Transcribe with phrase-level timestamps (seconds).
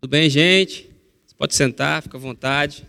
[0.00, 0.88] Tudo bem, gente?
[1.26, 2.86] Você pode sentar, fica à vontade.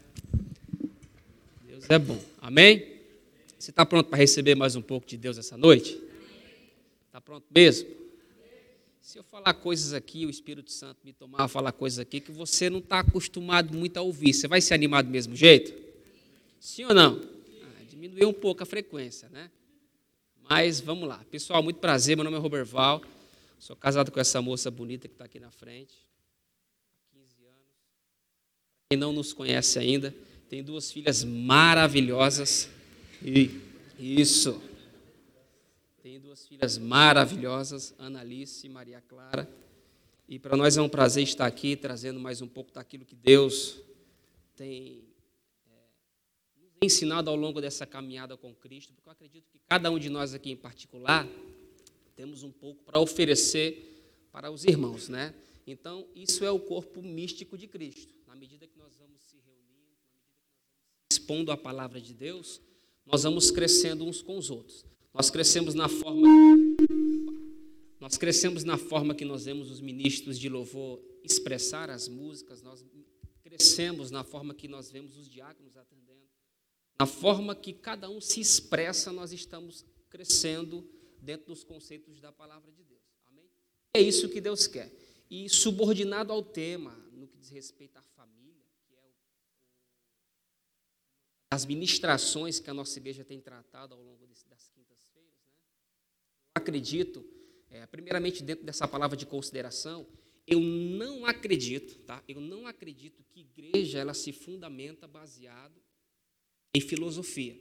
[1.66, 2.22] Deus é bom.
[2.40, 3.00] Amém?
[3.58, 6.00] Você está pronto para receber mais um pouco de Deus essa noite?
[7.08, 7.90] Está pronto mesmo?
[9.02, 12.32] Se eu falar coisas aqui, o Espírito Santo me tomar a falar coisas aqui que
[12.32, 15.74] você não está acostumado muito a ouvir, você vai se animar do mesmo jeito?
[16.60, 17.20] Sim ou não?
[17.64, 19.50] Ah, diminuiu um pouco a frequência, né?
[20.48, 21.26] Mas vamos lá.
[21.32, 22.16] Pessoal, muito prazer.
[22.16, 23.02] Meu nome é Roberval.
[23.58, 26.09] Sou casado com essa moça bonita que está aqui na frente.
[28.90, 28.92] 15 anos.
[28.92, 30.16] Quem não nos conhece ainda,
[30.50, 32.70] tem duas filhas maravilhosas.
[33.22, 33.62] E
[34.00, 34.60] isso.
[36.02, 39.48] Tem duas filhas maravilhosas, Analice e Maria Clara.
[40.28, 43.80] E para nós é um prazer estar aqui trazendo mais um pouco daquilo que Deus
[44.56, 45.04] tem
[45.68, 50.10] é, ensinado ao longo dessa caminhada com Cristo, porque eu acredito que cada um de
[50.10, 51.28] nós aqui em particular
[52.16, 55.34] temos um pouco para oferecer para os irmãos, né?
[55.66, 58.19] Então, isso é o corpo místico de Cristo.
[58.30, 59.98] Na medida que nós vamos se reunindo,
[61.12, 62.62] expondo a palavra de Deus,
[63.04, 64.86] nós vamos crescendo uns com os outros.
[65.12, 66.28] Nós crescemos na forma
[68.00, 72.86] nós crescemos na forma que nós vemos os ministros de louvor expressar as músicas, nós
[73.42, 76.30] crescemos na forma que nós vemos os diáconos atendendo,
[77.00, 80.88] na forma que cada um se expressa, nós estamos crescendo
[81.20, 83.02] dentro dos conceitos da palavra de Deus.
[83.26, 83.50] Amém?
[83.96, 84.94] É isso que Deus quer.
[85.32, 89.14] E subordinado ao tema, que diz respeito à família, que é o,
[91.52, 94.44] as ministrações que a nossa igreja tem tratado ao longo das
[96.60, 97.26] acredito,
[97.70, 100.08] é, primeiramente dentro dessa palavra de consideração,
[100.46, 102.24] eu não acredito, tá?
[102.28, 105.82] Eu não acredito que igreja ela se fundamenta baseado
[106.74, 107.58] em filosofia.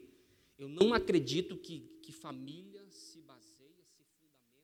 [0.58, 4.62] Eu não acredito que, que família se baseia, se fundamenta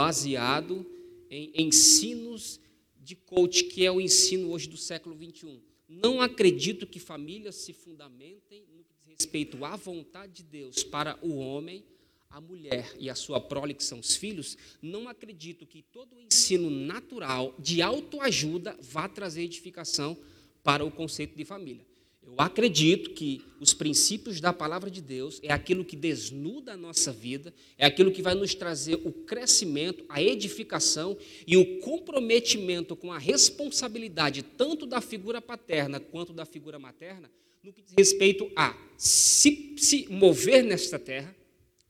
[0.00, 0.86] baseado
[1.30, 2.60] em ensinos
[3.08, 5.58] de coach, que é o ensino hoje do século 21.
[5.88, 11.18] Não acredito que famílias se fundamentem no que diz respeito à vontade de Deus para
[11.22, 11.82] o homem
[12.28, 16.20] a mulher e a sua prole, que são os filhos, não acredito que todo o
[16.20, 20.14] ensino natural de autoajuda vá trazer edificação
[20.62, 21.86] para o conceito de família.
[22.28, 27.10] Eu acredito que os princípios da palavra de Deus é aquilo que desnuda a nossa
[27.10, 33.10] vida, é aquilo que vai nos trazer o crescimento, a edificação e o comprometimento com
[33.10, 37.30] a responsabilidade tanto da figura paterna quanto da figura materna,
[37.64, 41.34] no que diz respeito a se, se mover nesta terra,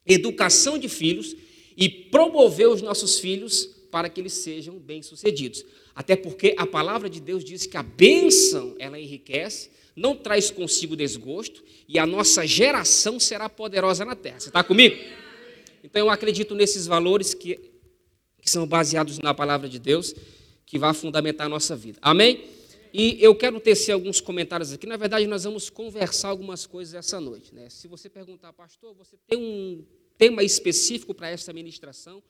[0.06, 1.36] educação de filhos
[1.76, 5.64] e promover os nossos filhos para que eles sejam bem-sucedidos.
[5.94, 10.96] Até porque a palavra de Deus diz que a bênção, ela enriquece, não traz consigo
[10.96, 14.38] desgosto, e a nossa geração será poderosa na terra.
[14.38, 14.96] Você está comigo?
[15.82, 17.56] Então eu acredito nesses valores que,
[18.40, 20.14] que são baseados na palavra de Deus,
[20.64, 21.98] que vai fundamentar a nossa vida.
[22.02, 22.44] Amém?
[22.92, 24.86] E eu quero tecer alguns comentários aqui.
[24.86, 27.54] Na verdade, nós vamos conversar algumas coisas essa noite.
[27.54, 27.68] Né?
[27.68, 29.84] Se você perguntar, pastor, você tem um
[30.16, 32.22] tema específico para esta ministração?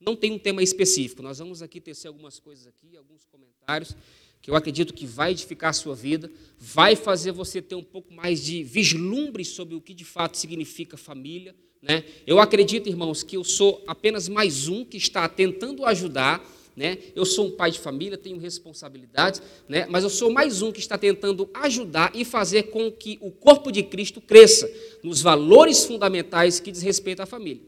[0.00, 1.22] Não tem um tema específico.
[1.22, 3.96] Nós vamos aqui tecer algumas coisas aqui, alguns comentários
[4.40, 8.12] que eu acredito que vai edificar a sua vida, vai fazer você ter um pouco
[8.12, 11.54] mais de vislumbre sobre o que de fato significa família.
[11.82, 12.04] Né?
[12.26, 16.44] Eu acredito, irmãos, que eu sou apenas mais um que está tentando ajudar
[16.78, 16.96] né?
[17.16, 19.84] Eu sou um pai de família, tenho responsabilidades, né?
[19.90, 23.72] mas eu sou mais um que está tentando ajudar e fazer com que o corpo
[23.72, 24.70] de Cristo cresça
[25.02, 27.64] nos valores fundamentais que diz respeito à família.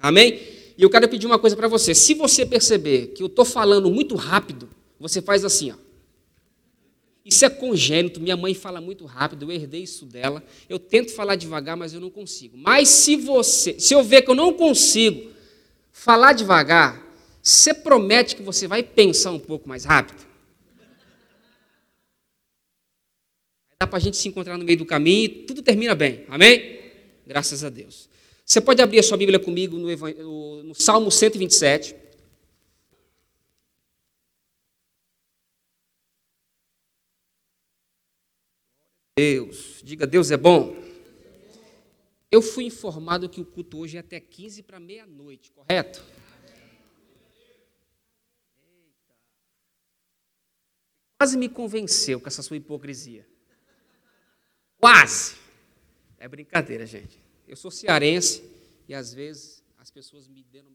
[0.00, 0.40] Amém?
[0.78, 1.94] E eu quero pedir uma coisa para você.
[1.94, 4.66] Se você perceber que eu estou falando muito rápido,
[4.98, 5.76] você faz assim, ó.
[7.24, 10.44] Isso é congênito, minha mãe fala muito rápido, eu herdei isso dela.
[10.68, 12.56] Eu tento falar devagar, mas eu não consigo.
[12.56, 15.32] Mas se você, se eu ver que eu não consigo
[15.90, 17.04] falar devagar,
[17.42, 20.24] você promete que você vai pensar um pouco mais rápido?
[23.80, 26.24] Dá para a gente se encontrar no meio do caminho e tudo termina bem.
[26.28, 26.80] Amém?
[27.26, 28.08] Graças a Deus.
[28.44, 32.05] Você pode abrir a sua Bíblia comigo no, no Salmo 127.
[39.18, 40.76] Deus, diga Deus é bom.
[42.30, 46.04] Eu fui informado que o culto hoje é até 15 para meia-noite, correto?
[51.18, 53.26] quase me convenceu com essa sua hipocrisia.
[54.78, 55.36] Quase.
[56.18, 57.18] É brincadeira, gente.
[57.48, 58.44] Eu sou cearense
[58.86, 60.70] e às vezes as pessoas me, deram,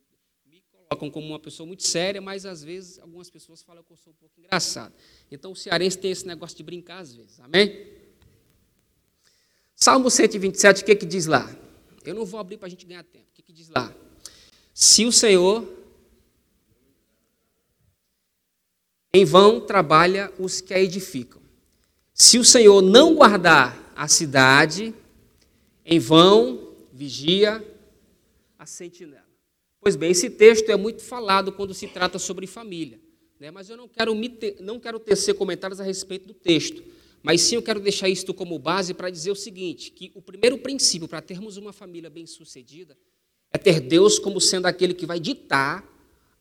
[0.45, 3.97] me colocam como uma pessoa muito séria, mas às vezes algumas pessoas falam que eu
[3.97, 4.95] sou um pouco engraçado.
[5.29, 7.39] Então o cearense tem esse negócio de brincar às vezes.
[7.39, 8.00] Amém?
[9.83, 11.49] Salmo 127, o que, que diz lá?
[12.05, 13.25] Eu não vou abrir para a gente ganhar tempo.
[13.31, 13.91] O que, que diz lá?
[14.75, 15.67] Se o Senhor
[19.11, 21.41] em vão trabalha os que a edificam.
[22.13, 24.93] Se o Senhor não guardar a cidade,
[25.83, 27.65] em vão vigia
[28.59, 29.25] a sentinela.
[29.79, 32.99] Pois bem, esse texto é muito falado quando se trata sobre família.
[33.39, 33.49] Né?
[33.49, 36.83] Mas eu não quero, te, não quero tecer comentários a respeito do texto.
[37.23, 40.57] Mas sim eu quero deixar isto como base para dizer o seguinte: que o primeiro
[40.57, 42.97] princípio para termos uma família bem-sucedida
[43.53, 45.87] é ter Deus como sendo aquele que vai ditar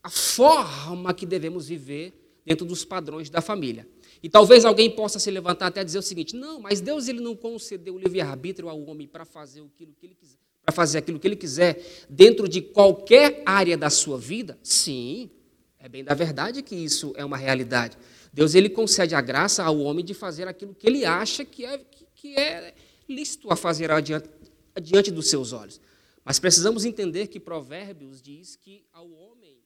[0.03, 3.87] a forma que devemos viver dentro dos padrões da família.
[4.23, 7.37] E talvez alguém possa se levantar até dizer o seguinte: não, mas Deus ele não
[7.37, 11.27] concedeu o livre-arbítrio ao homem para fazer aquilo que ele quiser, para fazer aquilo que
[11.27, 14.59] ele quiser dentro de qualquer área da sua vida?
[14.63, 15.31] Sim,
[15.79, 17.97] é bem da verdade que isso é uma realidade.
[18.33, 21.79] Deus ele concede a graça ao homem de fazer aquilo que ele acha que é,
[22.15, 22.75] que é
[23.09, 24.29] lícito a fazer adiante,
[24.75, 25.81] adiante dos seus olhos.
[26.25, 29.59] Mas precisamos entender que Provérbios diz que ao homem,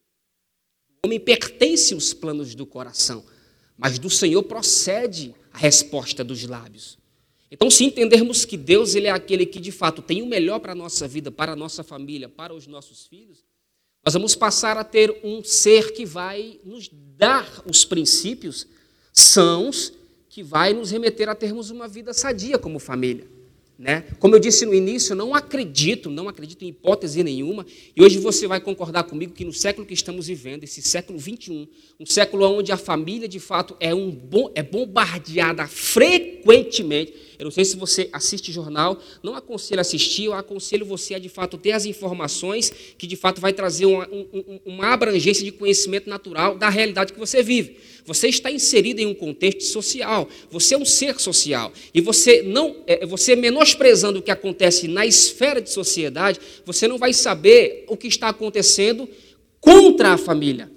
[1.02, 3.24] o homem pertence os planos do coração,
[3.76, 6.98] mas do Senhor procede a resposta dos lábios.
[7.50, 10.72] Então, se entendermos que Deus ele é aquele que de fato tem o melhor para
[10.72, 13.44] a nossa vida, para a nossa família, para os nossos filhos,
[14.04, 18.66] nós vamos passar a ter um ser que vai nos dar os princípios
[19.12, 19.92] sãos
[20.28, 23.33] que vai nos remeter a termos uma vida sadia como família.
[23.76, 24.04] Né?
[24.20, 27.66] Como eu disse no início, não acredito, não acredito em hipótese nenhuma,
[27.96, 31.66] e hoje você vai concordar comigo que no século que estamos vivendo, esse século 21,
[31.98, 37.14] um século onde a família de fato é, um bom, é bombardeada frequentemente.
[37.36, 41.28] Eu não sei se você assiste jornal, não aconselho assistir, eu aconselho você a de
[41.28, 46.08] fato ter as informações que de fato vai trazer uma, um, uma abrangência de conhecimento
[46.08, 47.76] natural da realidade que você vive.
[48.06, 50.28] Você está inserido em um contexto social.
[50.50, 51.72] Você é um ser social.
[51.92, 56.98] E você não, é, você menosprezando o que acontece na esfera de sociedade, você não
[56.98, 59.08] vai saber o que está acontecendo
[59.58, 60.70] contra a família.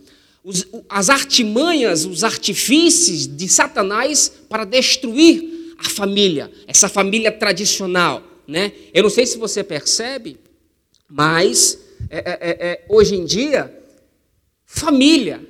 [0.43, 8.23] Os, as artimanhas, os artifícios de Satanás para destruir a família, essa família tradicional.
[8.47, 8.71] Né?
[8.93, 10.39] Eu não sei se você percebe,
[11.09, 11.77] mas
[12.09, 13.77] é, é, é, é hoje em dia,
[14.65, 15.45] família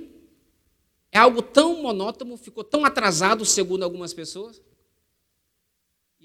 [1.11, 4.59] é algo tão monótono, ficou tão atrasado, segundo algumas pessoas.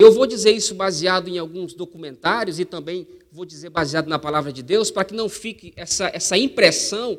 [0.02, 4.52] Eu vou dizer isso baseado em alguns documentários e também vou dizer baseado na palavra
[4.52, 7.16] de Deus, para que não fique essa, essa impressão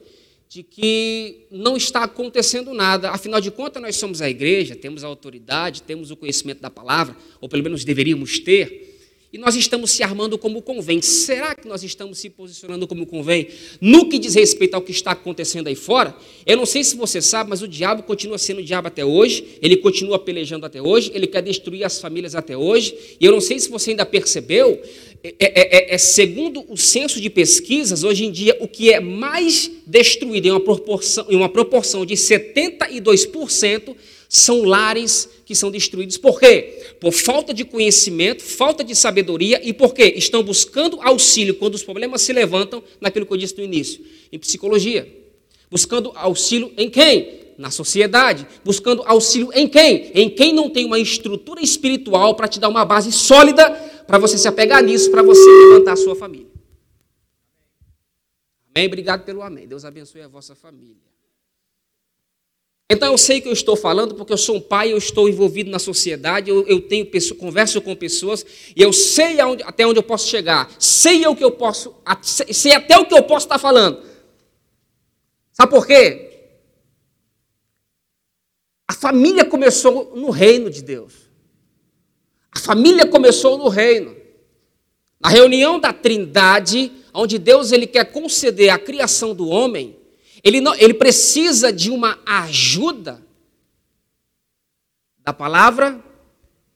[0.50, 3.12] de que não está acontecendo nada.
[3.12, 7.16] Afinal de contas, nós somos a igreja, temos a autoridade, temos o conhecimento da palavra,
[7.40, 8.93] ou pelo menos deveríamos ter
[9.34, 11.02] e nós estamos se armando como convém.
[11.02, 13.48] Será que nós estamos se posicionando como convém
[13.82, 16.16] no que diz respeito ao que está acontecendo aí fora?
[16.46, 19.58] Eu não sei se você sabe, mas o diabo continua sendo o diabo até hoje,
[19.60, 23.42] ele continua pelejando até hoje, ele quer destruir as famílias até hoje, e eu não
[23.42, 24.80] sei se você ainda percebeu,
[25.24, 29.00] é, é, é, é segundo o censo de pesquisas, hoje em dia, o que é
[29.00, 33.96] mais destruído em uma proporção, em uma proporção de 72%
[34.34, 36.18] são lares que são destruídos.
[36.18, 36.96] Por quê?
[37.00, 40.12] Por falta de conhecimento, falta de sabedoria e por quê?
[40.18, 44.40] Estão buscando auxílio quando os problemas se levantam, naquilo que eu disse no início, em
[44.40, 45.08] psicologia.
[45.70, 47.42] Buscando auxílio em quem?
[47.60, 48.48] Na sociedade.
[48.66, 50.10] Buscando auxílio em quem?
[50.16, 53.70] Em quem não tem uma estrutura espiritual para te dar uma base sólida
[54.08, 56.48] para você se apegar nisso, para você levantar a sua família.
[58.74, 58.88] Amém?
[58.88, 59.68] Obrigado pelo amém.
[59.68, 61.13] Deus abençoe a vossa família.
[62.90, 65.72] Então eu sei que eu estou falando porque eu sou um pai, eu estou envolvido
[65.72, 70.00] na sociedade, eu, eu tenho pessoas, converso com pessoas e eu sei aonde, até onde
[70.00, 73.58] eu posso chegar, sei o que eu posso, sei até o que eu posso estar
[73.58, 74.04] falando.
[75.54, 76.30] Sabe por quê?
[78.88, 81.14] A família começou no reino de Deus.
[82.52, 84.16] A família começou no reino.
[85.20, 89.98] Na reunião da Trindade, onde Deus ele quer conceder a criação do homem,
[90.44, 93.24] ele, não, ele precisa de uma ajuda
[95.24, 96.04] da palavra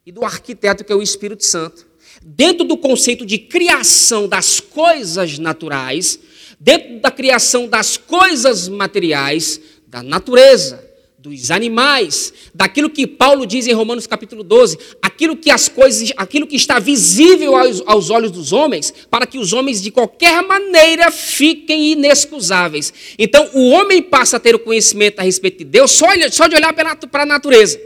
[0.05, 1.86] e do arquiteto, que é o Espírito Santo.
[2.24, 6.17] Dentro do conceito de criação das coisas naturais,
[6.59, 13.74] dentro da criação das coisas materiais, da natureza, dos animais, daquilo que Paulo diz em
[13.74, 14.77] Romanos capítulo 12,
[15.17, 19.39] aquilo que as coisas, aquilo que está visível aos, aos olhos dos homens, para que
[19.39, 22.93] os homens de qualquer maneira fiquem inexcusáveis.
[23.17, 26.55] Então, o homem passa a ter o conhecimento a respeito de Deus só, só de
[26.55, 27.81] olhar para a natureza.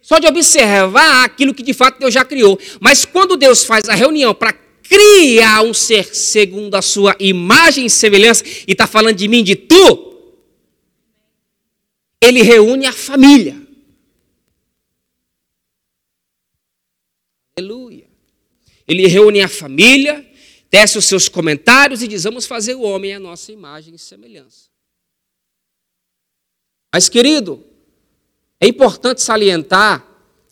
[0.00, 2.58] Só de observar aquilo que de fato Deus já criou.
[2.80, 7.90] Mas quando Deus faz a reunião para criar um ser segundo a sua imagem e
[7.90, 10.14] semelhança, e está falando de mim, de tu,
[12.18, 13.64] ele reúne a família.
[17.56, 18.08] Aleluia.
[18.86, 20.24] Ele reúne a família,
[20.70, 24.68] tece os seus comentários e diz: Vamos fazer o homem à nossa imagem e semelhança.
[26.92, 27.64] Mas, querido,
[28.60, 30.06] é importante salientar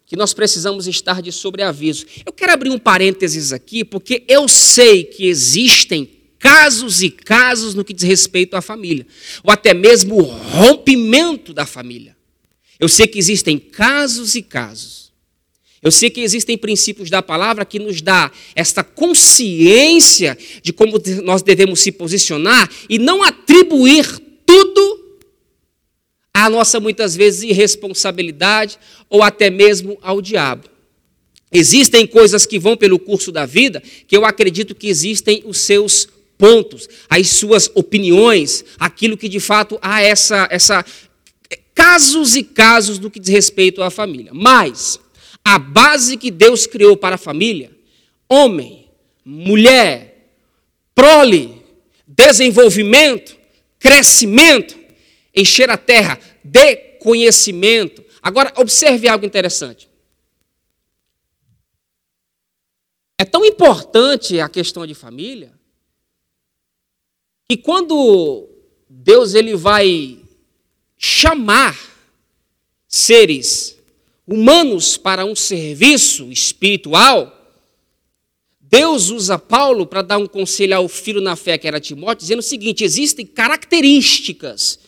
[0.05, 2.05] que nós precisamos estar de sobreaviso.
[2.27, 6.05] Eu quero abrir um parênteses aqui, porque eu sei que existem
[6.39, 9.07] casos e casos no que diz respeito à família,
[9.43, 12.15] ou até mesmo o rompimento da família.
[12.79, 15.02] Eu sei que existem casos e casos.
[15.83, 21.43] Eu sei que existem princípios da palavra que nos dá esta consciência de como nós
[21.43, 24.07] devemos se posicionar e não atribuir
[24.47, 25.19] tudo
[26.33, 28.79] à nossa muitas vezes irresponsabilidade
[29.11, 30.71] ou até mesmo ao diabo.
[31.51, 36.09] Existem coisas que vão pelo curso da vida que eu acredito que existem os seus
[36.39, 40.85] pontos, as suas opiniões, aquilo que de fato há essa, essa
[41.75, 44.31] casos e casos do que diz respeito à família.
[44.33, 44.99] Mas
[45.45, 47.71] a base que Deus criou para a família,
[48.29, 48.91] homem,
[49.25, 50.31] mulher,
[50.95, 51.63] prole,
[52.07, 53.37] desenvolvimento,
[53.79, 54.79] crescimento,
[55.35, 58.05] encher a terra de conhecimento.
[58.23, 59.89] Agora, observe algo interessante.
[63.19, 65.53] É tão importante a questão de família
[67.49, 68.49] que quando
[68.89, 70.21] Deus ele vai
[70.97, 71.79] chamar
[72.87, 73.82] seres
[74.33, 77.39] humanos para um serviço espiritual,
[78.61, 82.39] Deus usa Paulo para dar um conselho ao filho na fé, que era Timóteo, dizendo
[82.39, 84.79] o seguinte: existem características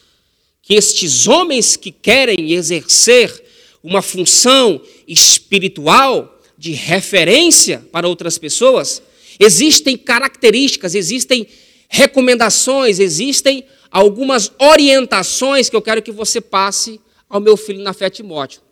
[0.62, 3.44] que estes homens que querem exercer
[3.82, 9.02] uma função espiritual de referência para outras pessoas,
[9.38, 11.46] existem características, existem
[11.86, 16.98] recomendações, existem algumas orientações que eu quero que você passe
[17.28, 18.63] ao meu filho na fé Timóteo.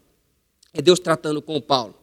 [0.75, 1.95] É Deus tratando com Paulo.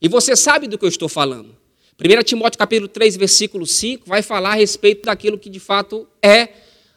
[0.00, 1.56] E você sabe do que eu estou falando.
[1.98, 6.48] 1 Timóteo capítulo 3, versículo 5, vai falar a respeito daquilo que de fato é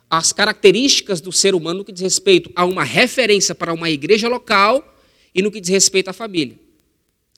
[0.09, 4.27] as características do ser humano no que diz respeito a uma referência para uma igreja
[4.27, 4.83] local
[5.33, 6.59] e no que diz respeito à família.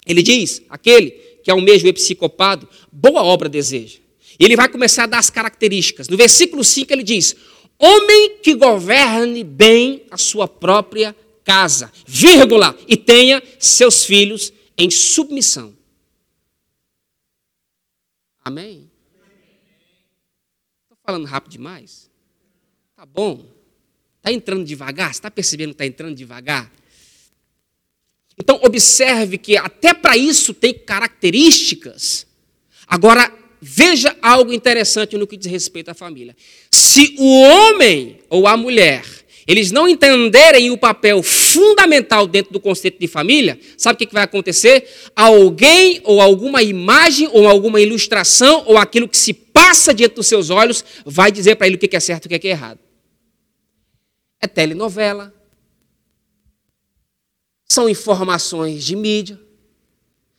[0.05, 1.11] Ele diz: aquele
[1.43, 3.99] que é o mesmo psicopado, boa obra deseja.
[4.39, 6.07] E ele vai começar a dar as características.
[6.07, 7.35] No versículo 5 ele diz:
[7.77, 15.75] Homem que governe bem a sua própria casa, vírgula, e tenha seus filhos em submissão.
[18.43, 18.89] Amém?
[20.83, 22.09] Estou falando rápido demais?
[22.95, 23.45] Tá bom.
[24.17, 25.13] Está entrando devagar?
[25.13, 26.71] Você está percebendo que está entrando devagar?
[28.37, 32.25] Então, observe que até para isso tem características.
[32.87, 33.31] Agora,
[33.61, 36.35] veja algo interessante no que diz respeito à família.
[36.71, 42.99] Se o homem ou a mulher, eles não entenderem o papel fundamental dentro do conceito
[42.99, 44.87] de família, sabe o que vai acontecer?
[45.15, 50.49] Alguém ou alguma imagem ou alguma ilustração ou aquilo que se passa diante dos seus
[50.49, 52.79] olhos vai dizer para ele o que é certo e o que é errado.
[54.39, 55.33] É telenovela,
[57.71, 59.39] são informações de mídia,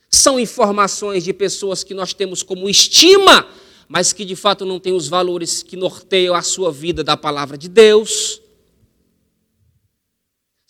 [0.07, 3.47] são informações de pessoas que nós temos como estima,
[3.89, 7.57] mas que de fato não têm os valores que norteiam a sua vida da palavra
[7.57, 8.42] de Deus.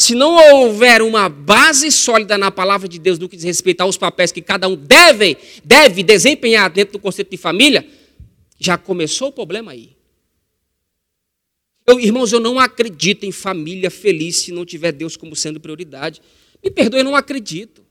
[0.04, 3.96] Se não houver uma base sólida na palavra de Deus no que diz respeito aos
[3.96, 7.88] papéis que cada um deve, deve desempenhar dentro do conceito de família,
[8.60, 9.96] já começou o problema aí.
[11.88, 16.22] Eu, irmãos, eu não acredito em família feliz se não tiver Deus como sendo prioridade.
[16.62, 17.83] Me perdoe, eu não acredito.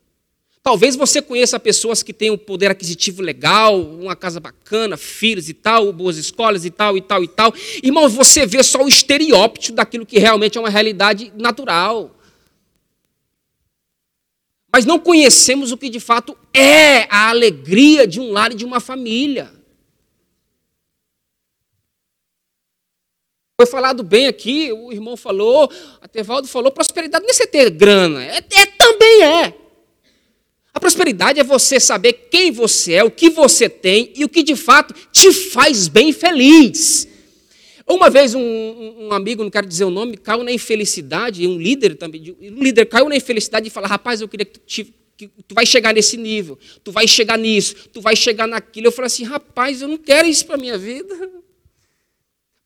[0.63, 5.55] Talvez você conheça pessoas que têm um poder aquisitivo legal, uma casa bacana, filhos e
[5.55, 7.53] tal, boas escolas e tal, e tal, e tal.
[7.83, 12.17] Irmão, você vê só o estereótipo daquilo que realmente é uma realidade natural.
[14.73, 18.65] Mas não conhecemos o que de fato é a alegria de um lar e de
[18.65, 19.53] uma família.
[23.61, 25.69] Foi falado bem aqui, o irmão falou,
[26.01, 29.62] a Tevaldo falou, prosperidade não é você ter grana, é, é também é.
[30.83, 34.57] Prosperidade é você saber quem você é, o que você tem e o que de
[34.57, 37.07] fato te faz bem feliz.
[37.87, 41.95] Uma vez um, um, amigo, não quero dizer o nome, caiu na infelicidade, um líder
[41.95, 45.29] também, um líder caiu na infelicidade e falou: rapaz, eu queria que tu, te, que
[45.47, 48.89] tu vai chegar nesse nível, tu vai chegar nisso, tu vai chegar naquilo.
[48.89, 51.31] Eu falei assim, rapaz, eu não quero isso para minha vida.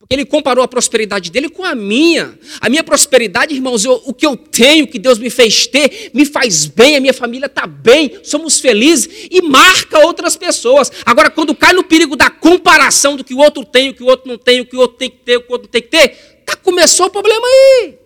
[0.08, 2.38] Ele comparou a prosperidade dele com a minha.
[2.60, 6.24] A minha prosperidade, irmãos, eu, o que eu tenho, que Deus me fez ter, me
[6.24, 10.92] faz bem, a minha família está bem, somos felizes e marca outras pessoas.
[11.04, 14.06] Agora, quando cai no perigo da comparação do que o outro tem, o que o
[14.06, 15.72] outro não tem, o que o outro tem que ter, o que o outro não
[15.72, 16.08] tem que ter,
[16.46, 18.05] tá, começou o problema aí.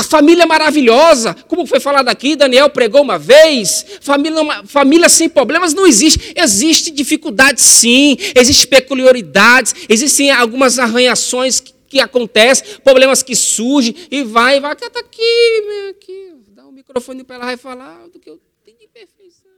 [0.00, 5.74] A família maravilhosa, como foi falado aqui, Daniel pregou uma vez, família, família sem problemas
[5.74, 6.32] não existe.
[6.34, 14.56] Existe dificuldade sim, existem peculiaridades, existem algumas arranhações que acontecem, problemas que surgem, e vai,
[14.56, 18.30] e vai, que está aqui, aqui, dá um microfone para ela vai falar do que
[18.30, 19.50] eu tenho de perfeição.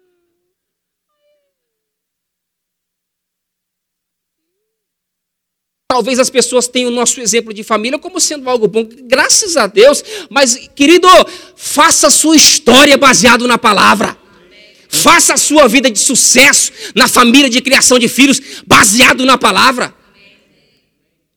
[5.93, 9.67] Talvez as pessoas tenham o nosso exemplo de família como sendo algo bom, graças a
[9.67, 11.07] Deus, mas, querido,
[11.55, 14.17] faça a sua história baseado na palavra.
[14.89, 19.95] Faça a sua vida de sucesso na família de criação de filhos, baseado na palavra.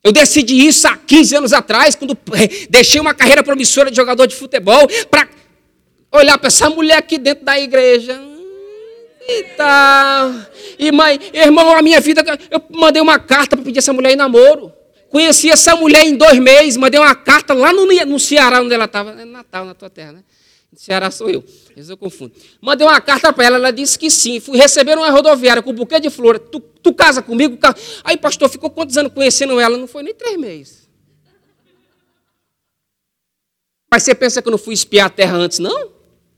[0.02, 4.26] Eu decidi isso há 15 anos atrás, quando eh, deixei uma carreira promissora de jogador
[4.26, 5.28] de futebol, para
[6.14, 8.18] olhar para essa mulher aqui dentro da igreja.
[9.28, 10.32] E tal.
[10.78, 14.16] E mãe, irmão, a minha vida, eu mandei uma carta para pedir essa mulher em
[14.16, 14.72] namoro.
[15.10, 18.86] Conheci essa mulher em dois meses, mandei uma carta lá no, no Ceará, onde ela
[18.86, 19.12] estava.
[19.12, 20.24] É Natal, na tua terra, né?
[20.76, 21.44] Ceará sou eu.
[21.78, 22.34] Às eu confundo.
[22.62, 24.40] Mandei uma carta para ela, ela disse que sim.
[24.40, 26.42] Fui receber uma rodoviária com um buquê de flores.
[26.52, 27.58] Tu, tu casa comigo?
[28.04, 29.78] Aí, pastor, ficou quantos anos conhecendo ela?
[29.78, 30.90] Não foi nem três meses.
[33.90, 35.95] Mas você pensa que eu não fui espiar a terra antes, não?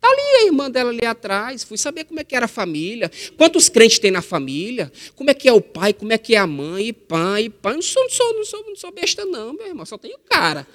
[0.08, 1.64] Ali a irmã dela ali atrás.
[1.64, 3.12] Fui saber como é que era a família.
[3.36, 4.92] Quantos crentes tem na família?
[5.16, 5.94] Como é que é o pai?
[5.94, 6.88] Como é que é a mãe?
[6.88, 7.74] E pai, e pai.
[7.74, 9.86] Não sou, não sou, não sou, não sou besta, não, meu irmão.
[9.86, 10.66] Só tenho cara.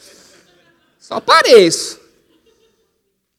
[0.98, 2.00] Só pareço.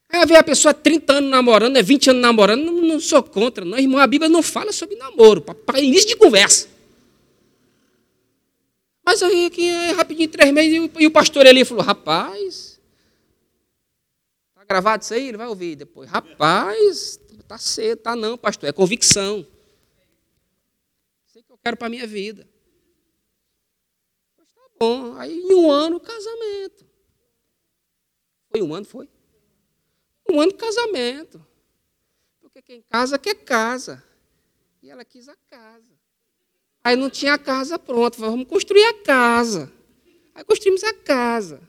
[0.09, 3.65] Aí vê a pessoa 30 anos namorando, é 20 anos namorando, não, não sou contra,
[3.65, 3.99] não, irmão.
[3.99, 6.67] A Bíblia não fala sobre namoro, para início de conversa.
[9.03, 12.62] Mas aí, aqui, é rapidinho, três meses, e o pastor ali falou: rapaz,
[14.73, 15.27] gravado isso aí?
[15.27, 16.09] Ele vai ouvir depois.
[16.09, 19.45] Rapaz, tá cedo, tá não, pastor, é convicção.
[21.27, 22.49] Sei que eu quero para minha vida.
[24.35, 25.15] Mas tá bom.
[25.17, 26.85] Aí, em um ano, casamento.
[28.49, 29.07] Foi um ano, foi?
[30.27, 31.45] Um ano casamento.
[32.41, 34.03] Porque quem casa quer casa.
[34.81, 35.93] E ela quis a casa.
[36.83, 38.17] Aí não tinha a casa pronta.
[38.17, 39.71] Vamos construir a casa.
[40.33, 41.61] Aí construímos a casa.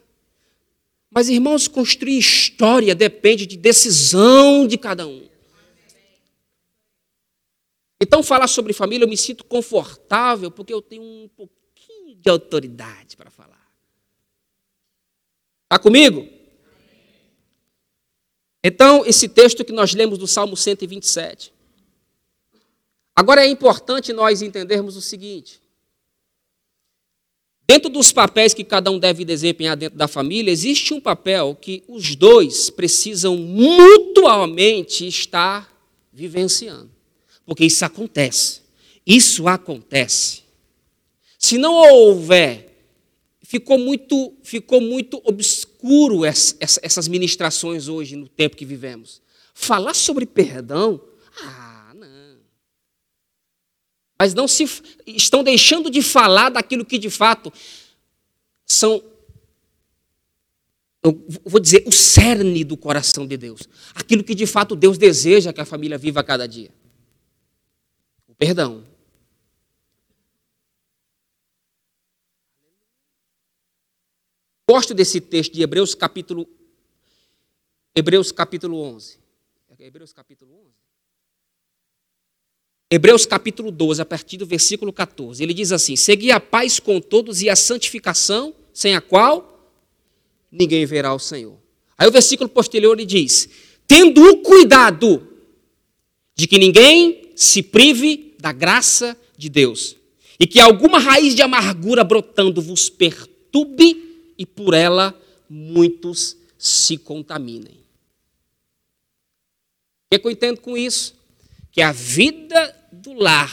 [1.14, 5.28] Mas, irmãos, construir história depende de decisão de cada um.
[8.03, 13.16] Então, falar sobre família, eu me sinto confortável porque eu tenho um pouquinho de autoridade
[13.16, 13.64] para falar.
[15.62, 16.29] Está comigo?
[18.64, 21.55] Então, esse texto que nós lemos do Salmo 127.
[23.14, 25.62] Agora é importante nós entendermos o seguinte:
[27.66, 31.83] dentro dos papéis que cada um deve desempenhar dentro da família, existe um papel que
[31.88, 35.72] os dois precisam mutuamente estar
[36.12, 36.90] vivenciando.
[37.46, 38.62] Porque isso acontece.
[39.07, 40.42] Isso acontece.
[41.38, 42.74] Se não houver
[43.55, 49.22] ficou muito, ficou muito obscuro essas ministrações hoje, no tempo que vivemos.
[49.55, 51.00] Falar sobre perdão,
[51.40, 51.74] ah.
[54.18, 54.64] Mas não se
[55.07, 57.53] estão deixando de falar daquilo que de fato
[58.64, 59.03] são
[61.05, 63.68] eu vou dizer, o cerne do coração de Deus.
[63.94, 66.72] Aquilo que de fato Deus deseja que a família viva a cada dia.
[68.27, 68.87] O perdão.
[74.66, 76.48] Gosto desse texto de Hebreus capítulo
[77.94, 79.18] Hebreus capítulo 11.
[79.79, 80.84] É Hebreus capítulo 11.
[82.90, 85.42] Hebreus capítulo 12, a partir do versículo 14.
[85.42, 89.73] Ele diz assim: Segui a paz com todos e a santificação, sem a qual
[90.51, 91.57] ninguém verá o Senhor.
[91.97, 93.49] Aí o versículo posterior ele diz:
[93.87, 95.27] Tendo o cuidado
[96.37, 99.97] de que ninguém se prive da graça de Deus,
[100.38, 105.18] e que alguma raiz de amargura brotando vos perturbe e por ela
[105.49, 107.79] muitos se contaminem.
[110.12, 111.14] O que eu entendo com isso?
[111.75, 113.53] Que a vida do lar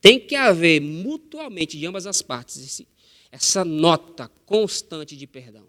[0.00, 2.82] tem que haver mutuamente de ambas as partes
[3.30, 5.64] essa nota constante de perdão.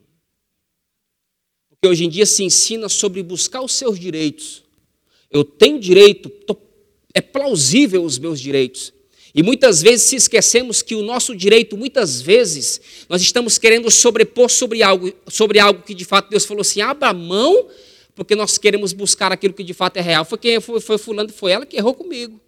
[1.69, 4.63] Porque hoje em dia se ensina sobre buscar os seus direitos.
[5.29, 6.31] Eu tenho direito,
[7.13, 8.91] é plausível os meus direitos.
[9.33, 14.49] E muitas vezes se esquecemos que o nosso direito, muitas vezes, nós estamos querendo sobrepor
[14.49, 17.69] sobre algo, sobre algo que de fato Deus falou assim: abra mão,
[18.15, 20.23] porque nós queremos buscar aquilo que de fato é real.
[20.23, 22.39] Foi quem foi, foi fulano, foi ela que errou comigo.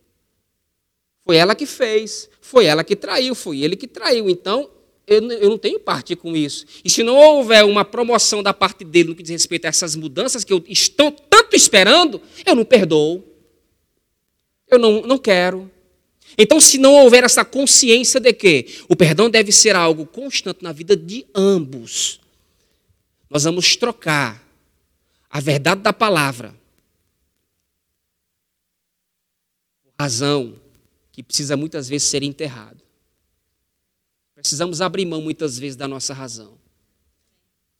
[1.25, 4.30] Foi ela que fez, foi ela que traiu, foi ele que traiu.
[4.30, 4.69] Então,
[5.06, 6.65] eu, eu não tenho parte com isso.
[6.86, 9.93] E se não houver uma promoção da parte dele no que diz respeito a essas
[9.93, 13.21] mudanças que eu estou tanto esperando, eu não perdoo.
[14.69, 15.69] Eu não, não quero.
[16.38, 20.71] Então, se não houver essa consciência de que o perdão deve ser algo constante na
[20.71, 22.21] vida de ambos,
[23.30, 24.46] nós vamos trocar
[25.29, 26.55] a verdade da palavra
[29.99, 30.55] razão
[31.11, 32.83] que precisa muitas vezes ser enterrado.
[34.35, 36.57] Precisamos abrir mão muitas vezes da nossa razão.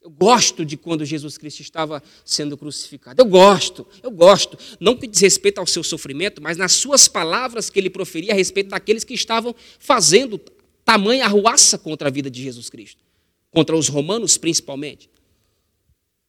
[0.01, 3.21] Eu gosto de quando Jesus Cristo estava sendo crucificado.
[3.21, 4.57] Eu gosto, eu gosto.
[4.79, 8.36] Não que diz respeito ao seu sofrimento, mas nas suas palavras que ele proferia a
[8.36, 10.39] respeito daqueles que estavam fazendo
[10.83, 13.03] tamanha arruaça contra a vida de Jesus Cristo.
[13.51, 15.10] Contra os romanos, principalmente.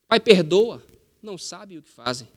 [0.09, 0.83] Pai, perdoa.
[1.23, 2.29] Não sabe o que fazem.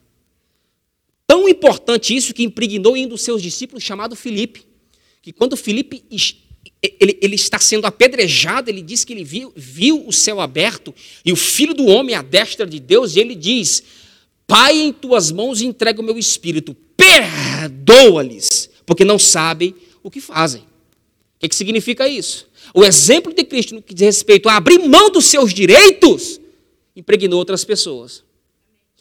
[1.27, 4.65] Tão importante isso que impregnou em um dos seus discípulos chamado Filipe.
[5.21, 6.03] Que quando Filipe
[6.81, 11.31] ele, ele, está sendo apedrejado, ele diz que ele viu, viu o céu aberto e
[11.31, 13.83] o filho do homem à destra de Deus, e ele diz:
[14.47, 20.61] Pai, em tuas mãos entrego o meu espírito, perdoa-lhes, porque não sabem o que fazem.
[20.61, 22.47] O que, que significa isso?
[22.73, 26.39] O exemplo de Cristo no que diz respeito a abrir mão dos seus direitos
[26.95, 28.23] impregnou outras pessoas.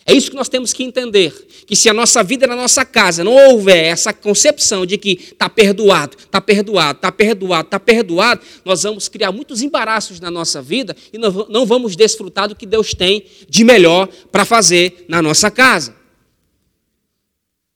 [0.06, 1.30] É isso que nós temos que entender.
[1.66, 5.48] Que se a nossa vida na nossa casa não houver essa concepção de que está
[5.48, 10.96] perdoado, está perdoado, está perdoado, está perdoado, nós vamos criar muitos embaraços na nossa vida
[11.12, 15.94] e não vamos desfrutar do que Deus tem de melhor para fazer na nossa casa.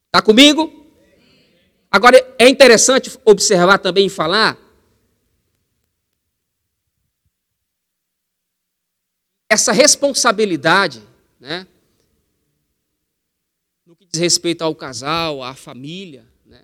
[0.06, 0.72] Está comigo?
[1.90, 4.58] Agora, é interessante observar também e falar
[9.48, 11.00] essa responsabilidade,
[11.38, 11.66] né?
[14.18, 16.62] Respeito ao casal, à família, né?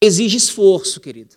[0.00, 1.36] exige esforço, querido.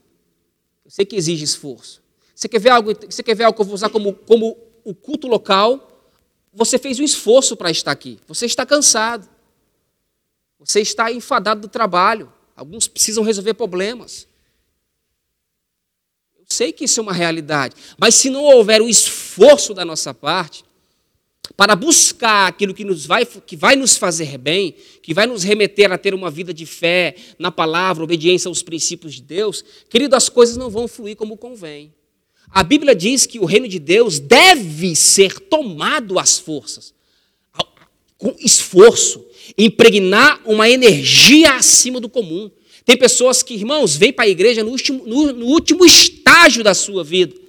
[0.84, 2.02] Eu sei que exige esforço.
[2.34, 4.94] Você quer ver algo, você quer ver algo que eu vou usar como, como o
[4.94, 6.12] culto local?
[6.54, 8.20] Você fez um esforço para estar aqui.
[8.28, 9.28] Você está cansado.
[10.60, 12.32] Você está enfadado do trabalho.
[12.56, 14.28] Alguns precisam resolver problemas.
[16.38, 17.76] Eu sei que isso é uma realidade.
[17.98, 20.64] Mas se não houver o esforço da nossa parte,
[21.58, 25.92] para buscar aquilo que, nos vai, que vai nos fazer bem, que vai nos remeter
[25.92, 30.28] a ter uma vida de fé na palavra, obediência aos princípios de Deus, querido, as
[30.28, 31.94] coisas não vão fluir como convém.
[32.50, 36.94] A Bíblia diz que o reino de Deus deve ser tomado às forças,
[38.18, 39.26] com esforço,
[39.58, 42.50] impregnar uma energia acima do comum.
[42.86, 46.74] Tem pessoas que, irmãos, vêm para a igreja no último, no, no último estágio da
[46.74, 47.45] sua vida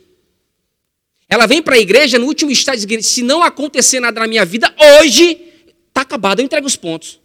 [1.28, 4.44] ela vem para a igreja no último estágio, diz, se não acontecer nada na minha
[4.44, 5.38] vida, hoje
[5.88, 7.20] está acabado, eu entrego os pontos.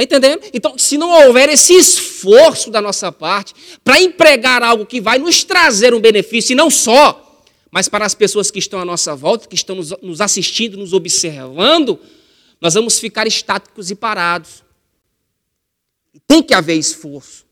[0.00, 0.48] Está entendendo?
[0.54, 5.42] Então, se não houver esse esforço da nossa parte para empregar algo que vai nos
[5.42, 9.48] trazer um benefício, e não só, mas para as pessoas que estão à nossa volta,
[9.48, 11.98] que estão nos assistindo, nos observando,
[12.60, 14.62] nós vamos ficar estáticos e parados.
[16.28, 17.47] Tem que haver esforço.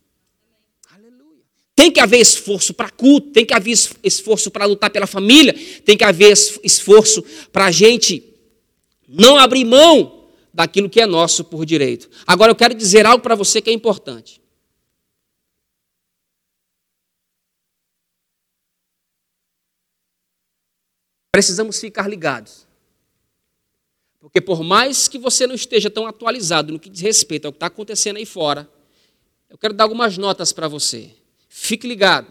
[1.77, 5.97] Tem que haver esforço para culto, tem que haver esforço para lutar pela família, tem
[5.97, 6.33] que haver
[6.65, 8.25] esforço para a gente
[9.07, 12.09] não abrir mão daquilo que é nosso por direito.
[12.27, 14.41] Agora eu quero dizer algo para você que é importante.
[21.31, 22.67] Precisamos ficar ligados.
[24.19, 27.57] Porque por mais que você não esteja tão atualizado no que diz respeito ao que
[27.57, 28.67] está acontecendo aí fora,
[29.51, 31.15] eu quero dar algumas notas para você.
[31.59, 32.29] Fique ligado.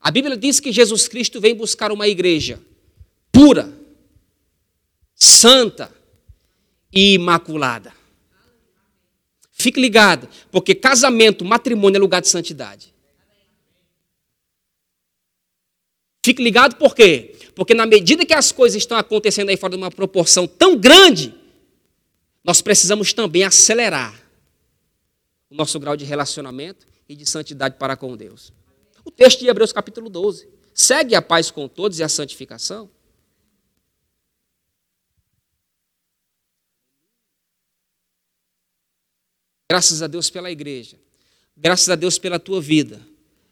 [0.00, 2.58] A Bíblia diz que Jesus Cristo vem buscar uma igreja
[3.30, 3.70] pura,
[5.14, 5.94] santa
[6.90, 7.92] e imaculada.
[9.52, 12.94] Fique ligado, porque casamento, matrimônio é lugar de santidade.
[16.24, 17.36] Fique ligado por quê?
[17.54, 21.34] Porque na medida que as coisas estão acontecendo aí fora de uma proporção tão grande,
[22.42, 24.18] nós precisamos também acelerar
[25.50, 28.52] o nosso grau de relacionamento e de santidade para com Deus.
[29.04, 30.48] O texto de Hebreus capítulo 12.
[30.72, 32.88] Segue a paz com todos e a santificação.
[39.68, 40.96] Graças a Deus pela igreja.
[41.56, 43.04] Graças a Deus pela tua vida.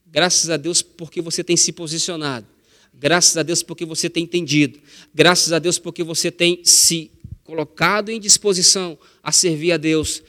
[0.07, 2.47] Graças a Deus porque você tem se posicionado.
[2.95, 4.81] Graças a Deus porque você tem entendido.
[5.13, 7.11] Graças a Deus porque você tem se
[7.43, 10.23] colocado em disposição a servir a Deus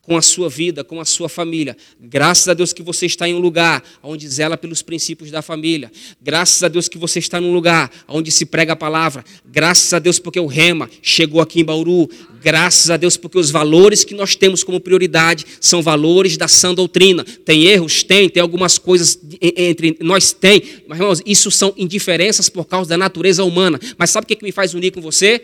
[0.00, 1.76] com a sua vida, com a sua família.
[2.00, 5.90] Graças a Deus que você está em um lugar onde zela pelos princípios da família.
[6.20, 9.24] Graças a Deus que você está num lugar onde se prega a palavra.
[9.44, 12.08] Graças a Deus porque o Rema chegou aqui em Bauru.
[12.42, 16.74] Graças a Deus porque os valores que nós temos como prioridade são valores da sã
[16.74, 17.24] doutrina.
[17.24, 18.02] Tem erros?
[18.02, 18.28] Tem.
[18.28, 20.32] Tem algumas coisas entre nós?
[20.32, 20.62] Tem.
[20.88, 23.78] Mas, irmãos, isso são indiferenças por causa da natureza humana.
[23.96, 25.42] Mas sabe o que me faz unir com você?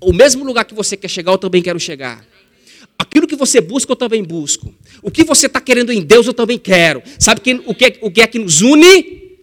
[0.00, 2.24] O mesmo lugar que você quer chegar, eu também quero chegar.
[2.98, 4.74] Aquilo que você busca, eu também busco.
[5.02, 7.00] O que você está querendo em Deus, eu também quero.
[7.18, 9.38] Sabe que, o, que, é, o que é que nos une?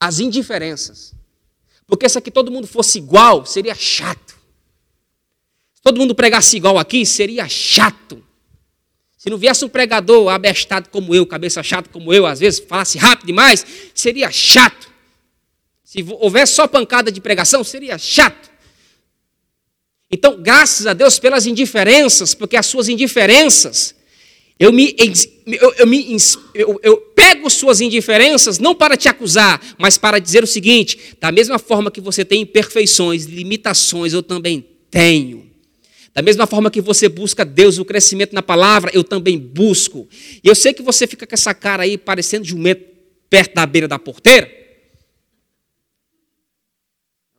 [0.00, 1.14] As indiferenças.
[1.86, 4.34] Porque se aqui todo mundo fosse igual, seria chato.
[5.74, 8.22] Se todo mundo pregasse igual aqui, seria chato.
[9.16, 12.98] Se não viesse um pregador abestado como eu, cabeça chata como eu, às vezes falasse
[12.98, 14.90] rápido demais, seria chato.
[15.84, 18.50] Se houvesse só pancada de pregação, seria chato.
[20.12, 23.94] Então, graças a Deus pelas indiferenças, porque as suas indiferenças,
[24.58, 24.94] eu me,
[25.46, 26.16] eu, eu, me,
[26.54, 31.32] eu, eu pego suas indiferenças não para te acusar, mas para dizer o seguinte: da
[31.32, 35.50] mesma forma que você tem imperfeições, limitações, eu também tenho.
[36.14, 40.06] Da mesma forma que você busca Deus, o crescimento na palavra, eu também busco.
[40.44, 42.84] E eu sei que você fica com essa cara aí parecendo jumento
[43.30, 44.46] perto da beira da porteira.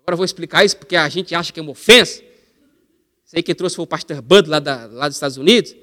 [0.02, 2.33] Agora eu vou explicar isso porque a gente acha que é uma ofensa.
[3.34, 5.72] Sei que trouxe foi o pastor Bud lá, da, lá dos Estados Unidos.
[5.72, 5.78] O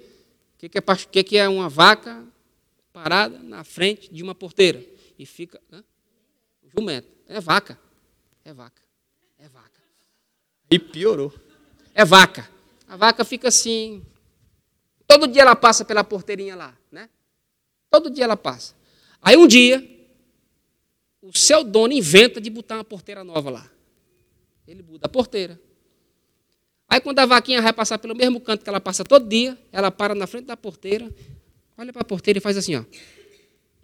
[0.57, 2.25] que, que, é, que, que é uma vaca
[2.93, 4.81] parada na frente de uma porteira?
[5.19, 5.61] E fica.
[5.73, 5.83] Hã?
[6.73, 7.09] Jumento.
[7.27, 7.77] É vaca.
[8.45, 8.81] É vaca.
[9.37, 9.81] É vaca.
[10.71, 11.35] E piorou.
[11.93, 12.49] É vaca.
[12.87, 14.01] A vaca fica assim.
[15.05, 17.11] Todo dia ela passa pela porteirinha lá, né?
[17.91, 18.77] Todo dia ela passa.
[19.21, 19.85] Aí um dia,
[21.21, 23.69] o seu dono inventa de botar uma porteira nova lá.
[24.69, 25.61] Ele muda a porteira.
[26.91, 29.93] Aí quando a vaquinha vai passar pelo mesmo canto que ela passa todo dia, ela
[29.93, 31.09] para na frente da porteira,
[31.79, 32.85] olha para a porteira e faz assim, ó.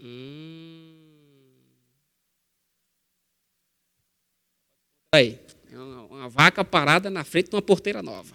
[0.01, 0.93] Hum.
[5.15, 5.39] Aí,
[5.73, 8.35] é uma, uma vaca parada na frente de uma porteira nova.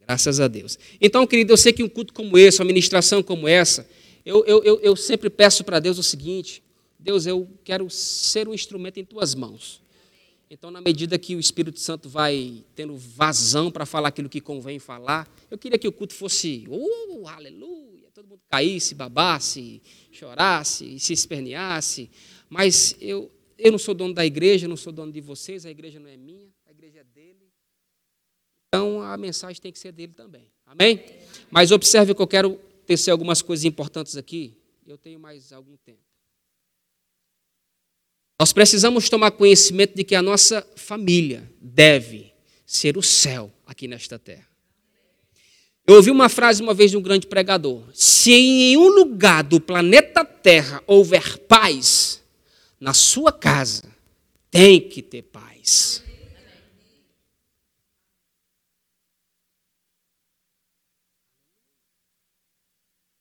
[0.00, 0.76] Graças a Deus.
[1.00, 3.88] Então, querido, eu sei que um culto como esse, uma ministração como essa,
[4.24, 6.64] eu, eu, eu, eu sempre peço para Deus o seguinte:
[6.98, 9.83] Deus, eu quero ser um instrumento em tuas mãos.
[10.54, 14.78] Então, na medida que o Espírito Santo vai tendo vazão para falar aquilo que convém
[14.78, 21.12] falar, eu queria que o culto fosse, oh, aleluia, todo mundo caísse, babasse, chorasse, se
[21.12, 22.08] esperneasse.
[22.48, 25.98] Mas eu, eu não sou dono da igreja, não sou dono de vocês, a igreja
[25.98, 26.48] não é minha.
[28.68, 30.48] Então a mensagem tem que ser dele também.
[30.66, 31.04] Amém?
[31.50, 34.56] Mas observe que eu quero tecer algumas coisas importantes aqui.
[34.86, 36.13] Eu tenho mais algum tempo.
[38.38, 42.32] Nós precisamos tomar conhecimento de que a nossa família deve
[42.66, 44.46] ser o céu aqui nesta terra.
[45.86, 49.60] Eu ouvi uma frase uma vez de um grande pregador: Se em um lugar do
[49.60, 52.22] planeta Terra houver paz,
[52.80, 53.84] na sua casa
[54.50, 56.02] tem que ter paz.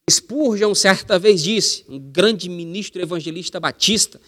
[0.10, 4.19] Spurgeon certa vez disse, um grande ministro evangelista batista,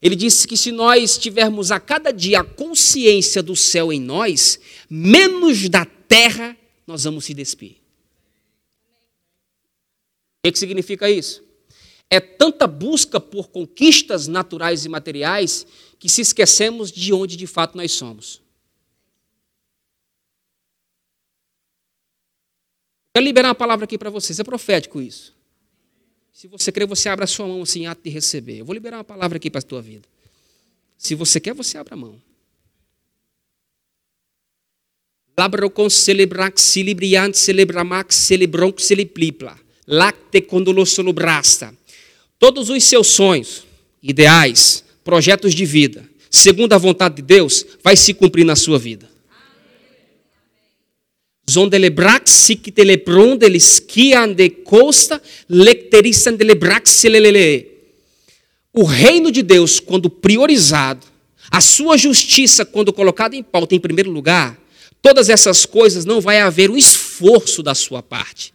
[0.00, 4.60] ele disse que se nós tivermos a cada dia a consciência do céu em nós,
[4.88, 6.56] menos da terra
[6.86, 7.76] nós vamos se despir.
[10.46, 11.44] O que significa isso?
[12.08, 15.66] É tanta busca por conquistas naturais e materiais
[15.98, 18.40] que se esquecemos de onde de fato nós somos.
[23.12, 25.35] Quero liberar uma palavra aqui para vocês, é profético isso.
[26.36, 28.58] Se você quer, você abre a sua mão assim, ato de receber.
[28.58, 30.06] Eu vou liberar uma palavra aqui para a tua vida.
[30.98, 32.20] Se você quer, você abre a mão.
[35.38, 39.58] Labrocon celebrax celebriant celebramax celebronc celeplipla.
[39.86, 41.74] Lacte condolosolobrasta.
[42.38, 43.66] Todos os seus sonhos,
[44.02, 49.08] ideais, projetos de vida, segundo a vontade de Deus, vai se cumprir na sua vida.
[51.48, 57.04] Zondelebrax sikitelepron delisquian de costa lecterisan delebrax
[58.72, 61.06] O reino de Deus, quando priorizado,
[61.50, 64.58] a sua justiça, quando colocada em pauta em primeiro lugar,
[65.00, 68.52] todas essas coisas não vai haver um esforço da sua parte.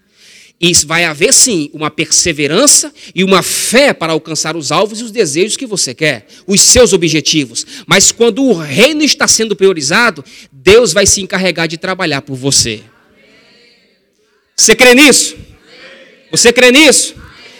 [0.61, 5.09] E vai haver sim uma perseverança e uma fé para alcançar os alvos e os
[5.09, 7.65] desejos que você quer, os seus objetivos.
[7.87, 12.81] Mas quando o reino está sendo priorizado, Deus vai se encarregar de trabalhar por você.
[14.55, 15.35] Você crê nisso?
[16.29, 17.15] Você crê nisso?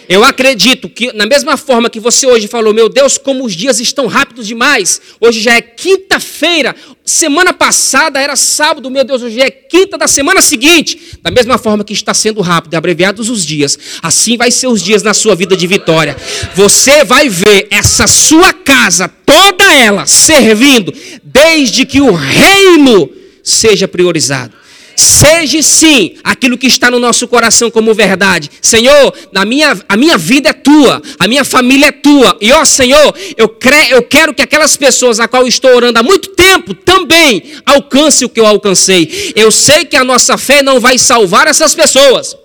[0.10, 3.80] Eu acredito que, na mesma forma que você hoje falou, meu Deus, como os dias
[3.80, 5.02] estão rápidos demais.
[5.20, 6.76] Hoje já é quinta-feira.
[7.06, 11.18] Semana passada era sábado, meu Deus, hoje é quinta da semana seguinte.
[11.22, 15.04] Da mesma forma que está sendo rápido, abreviados os dias, assim vai ser os dias
[15.04, 16.16] na sua vida de vitória.
[16.56, 23.10] Você vai ver essa sua casa, toda ela, servindo, desde que o reino
[23.44, 24.61] seja priorizado.
[25.02, 28.52] Seja sim aquilo que está no nosso coração como verdade.
[28.62, 32.38] Senhor, na minha, a minha vida é tua, a minha família é tua.
[32.40, 36.04] E ó Senhor, eu, cre, eu quero que aquelas pessoas a qual estou orando há
[36.04, 39.34] muito tempo também alcancem o que eu alcancei.
[39.36, 42.38] Eu sei que a nossa fé não vai salvar essas pessoas.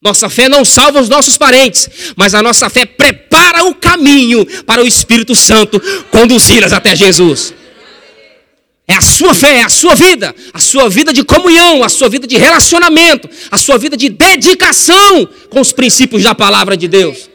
[0.00, 4.80] Nossa fé não salva os nossos parentes, mas a nossa fé prepara o caminho para
[4.80, 5.80] o Espírito Santo
[6.12, 7.52] conduzi-las até Jesus.
[8.88, 12.08] É a sua fé, é a sua vida, a sua vida de comunhão, a sua
[12.08, 17.28] vida de relacionamento, a sua vida de dedicação com os princípios da palavra de Deus.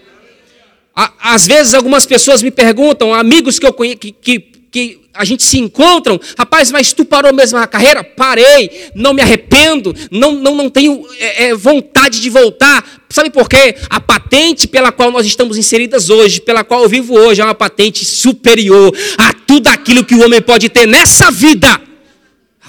[0.95, 5.43] Às vezes algumas pessoas me perguntam, amigos que eu conheço, que, que, que a gente
[5.43, 8.01] se encontram, rapaz, mas tu parou mesmo a carreira?
[8.03, 13.03] Parei, não me arrependo, não, não, não tenho é, é, vontade de voltar.
[13.09, 13.75] Sabe por quê?
[13.89, 17.53] A patente pela qual nós estamos inseridas hoje, pela qual eu vivo hoje, é uma
[17.53, 21.81] patente superior a tudo aquilo que o homem pode ter nessa vida.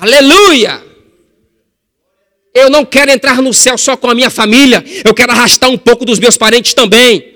[0.00, 0.82] Aleluia!
[2.52, 5.78] Eu não quero entrar no céu só com a minha família, eu quero arrastar um
[5.78, 7.31] pouco dos meus parentes também.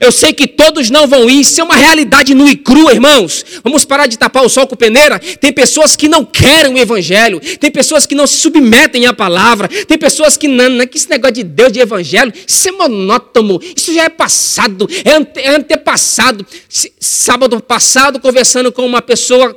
[0.00, 3.44] Eu sei que todos não vão ir, isso é uma realidade nua e crua, irmãos.
[3.62, 5.18] Vamos parar de tapar o sol com peneira.
[5.18, 9.68] Tem pessoas que não querem o evangelho, tem pessoas que não se submetem à palavra,
[9.68, 12.72] tem pessoas que não, não é que esse negócio de Deus, de evangelho, isso é
[12.72, 16.46] monótono, isso já é passado, é, é antepassado.
[16.98, 19.54] Sábado passado, conversando com uma pessoa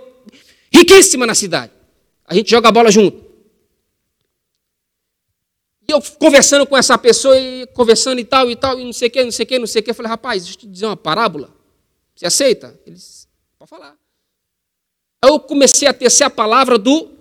[0.73, 1.71] riquíssima na cidade.
[2.27, 3.22] A gente joga bola junto.
[5.93, 9.11] Eu conversando com essa pessoa, e conversando e tal, e tal, e não sei o
[9.11, 9.91] que, não sei o que, não sei o que.
[9.91, 11.55] Eu falei, rapaz, deixa eu te dizer uma parábola.
[12.15, 12.79] Você aceita?
[12.83, 13.27] Ele disse,
[13.59, 13.95] pode falar.
[15.23, 17.11] Aí eu comecei a tecer a palavra do.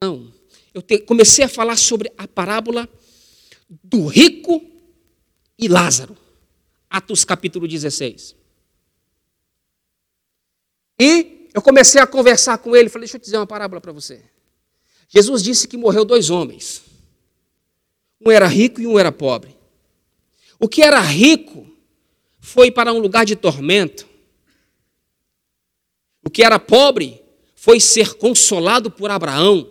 [0.00, 0.32] Não.
[0.72, 2.88] Eu te, comecei a falar sobre a parábola
[3.82, 4.64] do rico
[5.58, 6.16] e Lázaro.
[6.88, 8.36] Atos capítulo 16.
[11.00, 13.90] E eu comecei a conversar com ele, falei, deixa eu te dizer uma parábola para
[13.90, 14.22] você.
[15.08, 16.82] Jesus disse que morreu dois homens.
[18.20, 19.56] Um era rico e um era pobre.
[20.60, 21.66] O que era rico
[22.38, 24.06] foi para um lugar de tormento.
[26.22, 29.66] O que era pobre foi ser consolado por Abraão,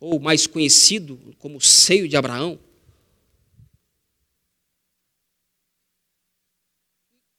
[0.00, 2.58] ou mais conhecido como seio de Abraão.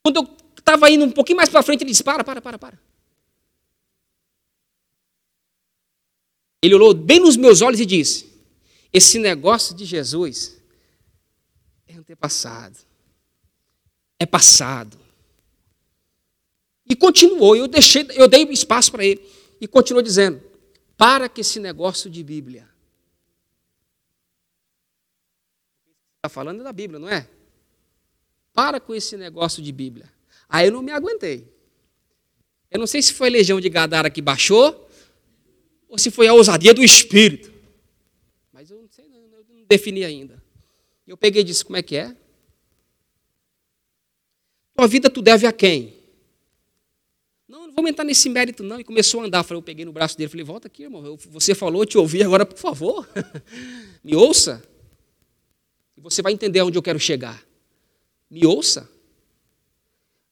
[0.02, 2.91] Quando eu estava indo um pouquinho mais para frente, ele disse: Para, para, para, para.
[6.62, 8.32] Ele olhou bem nos meus olhos e disse:
[8.94, 10.62] Esse negócio de Jesus
[11.88, 12.78] é antepassado,
[14.20, 15.00] é passado.
[16.88, 19.26] E continuou, eu deixei, eu dei espaço para ele
[19.60, 20.42] e continuou dizendo:
[21.02, 22.70] para que esse negócio de Bíblia.
[26.18, 27.28] Está falando da Bíblia, não é?
[28.54, 30.08] Para com esse negócio de Bíblia.
[30.48, 31.52] Aí eu não me aguentei.
[32.70, 34.88] Eu não sei se foi a legião de Gadara que baixou,
[35.92, 37.52] ou se foi a ousadia do Espírito.
[38.54, 40.42] Mas eu não sei, eu não defini ainda.
[41.06, 42.16] Eu peguei e disse: como é que é?
[44.74, 45.94] Tua vida tu deve a quem?
[47.46, 48.80] Não, não vou entrar nesse mérito, não.
[48.80, 49.46] E começou a andar.
[49.50, 51.18] Eu peguei no braço dele falei: volta aqui, irmão.
[51.18, 53.06] Você falou, eu te ouvi, agora, por favor,
[54.02, 54.64] me ouça.
[55.98, 57.46] E você vai entender onde eu quero chegar.
[58.30, 58.90] Me ouça.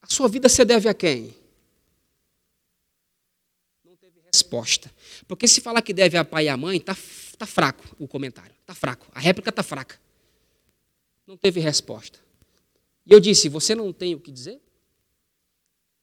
[0.01, 1.35] A sua vida você deve a quem?
[3.83, 4.89] Não teve resposta.
[5.29, 6.97] Porque se falar que deve a pai e a mãe, está
[7.37, 8.51] tá fraco o comentário.
[8.61, 9.05] Está fraco.
[9.13, 10.01] A réplica está fraca.
[11.27, 12.17] Não teve resposta.
[13.05, 14.59] E eu disse: Você não tem o que dizer?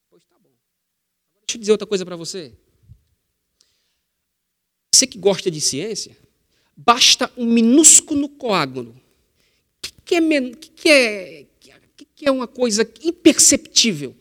[0.09, 0.49] Pois tá bom.
[1.45, 2.53] Deixa eu dizer outra coisa para você.
[4.95, 6.17] Você que gosta de ciência,
[6.73, 8.91] basta um minúsculo coágulo.
[8.91, 11.45] O que, que, é, que, que, é,
[12.15, 14.15] que é uma coisa imperceptível?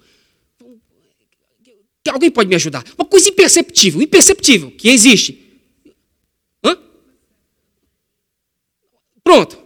[2.11, 2.85] Alguém pode me ajudar?
[2.97, 5.61] Uma coisa imperceptível, imperceptível, que existe.
[6.64, 6.79] Hã?
[9.23, 9.59] Pronto.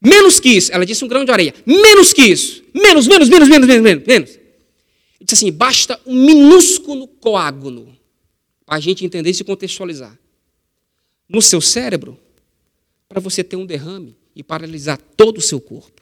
[0.00, 0.72] Menos que isso.
[0.72, 1.54] Ela disse um grão de areia.
[1.64, 2.62] Menos que isso.
[2.74, 4.06] Menos, menos, menos, menos, menos, menos.
[4.06, 4.30] menos.
[5.20, 7.96] disse assim: basta um minúsculo coágulo
[8.66, 10.18] para a gente entender e se contextualizar.
[11.26, 12.18] No seu cérebro,
[13.08, 15.93] para você ter um derrame e paralisar todo o seu corpo.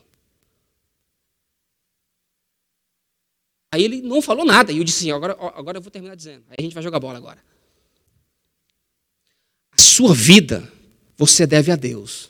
[3.73, 4.71] Aí ele não falou nada.
[4.71, 6.45] E eu disse assim: agora, agora eu vou terminar dizendo.
[6.51, 7.43] Aí a gente vai jogar bola agora.
[9.73, 10.71] A sua vida
[11.17, 12.27] você deve a Deus.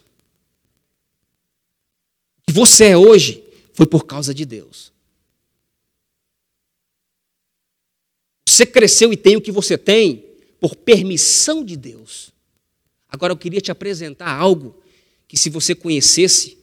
[2.37, 3.43] O que você é hoje
[3.75, 4.93] foi por causa de Deus.
[8.49, 10.25] Você cresceu e tem o que você tem
[10.61, 12.31] por permissão de Deus.
[13.09, 14.81] Agora eu queria te apresentar algo
[15.27, 16.59] que se você conhecesse,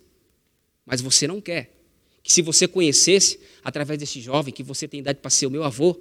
[0.86, 1.79] mas você não quer,
[2.24, 5.63] que se você conhecesse, através desse jovem, que você tem idade para ser o meu
[5.63, 5.99] avô,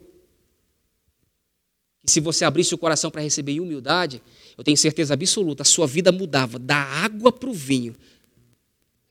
[2.04, 4.22] que se você abrisse o coração para receber humildade,
[4.56, 7.94] eu tenho certeza absoluta, a sua vida mudava da água para o vinho.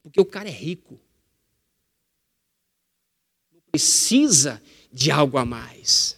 [0.02, 1.00] Porque o cara é rico.
[3.54, 6.18] Não precisa de algo a mais.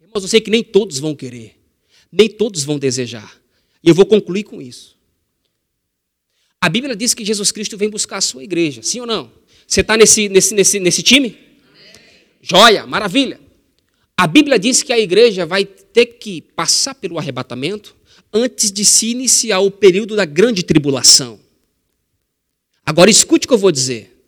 [0.00, 1.60] Irmãos, eu sei que nem todos vão querer,
[2.10, 3.40] nem todos vão desejar.
[3.82, 4.95] E eu vou concluir com isso.
[6.66, 9.30] A Bíblia diz que Jesus Cristo vem buscar a sua igreja, sim ou não?
[9.68, 11.38] Você está nesse, nesse, nesse, nesse time?
[12.42, 13.38] Joia, maravilha.
[14.16, 17.94] A Bíblia diz que a igreja vai ter que passar pelo arrebatamento
[18.32, 21.38] antes de se iniciar o período da grande tribulação.
[22.84, 24.20] Agora escute o que eu vou dizer.